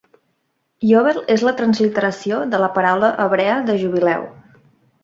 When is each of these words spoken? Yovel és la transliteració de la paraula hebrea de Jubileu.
Yovel 0.91 1.19
és 1.35 1.43
la 1.49 1.53
transliteració 1.59 2.41
de 2.55 2.63
la 2.65 2.73
paraula 2.79 3.13
hebrea 3.27 3.61
de 3.71 3.79
Jubileu. 3.85 4.27